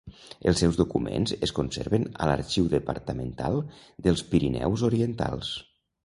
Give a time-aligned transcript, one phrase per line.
[0.51, 3.59] Els seus documents es conserven a l'Arxiu Departamental
[4.07, 5.53] dels Pirineus Orientals.